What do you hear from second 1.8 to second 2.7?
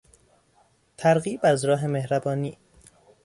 مهربانی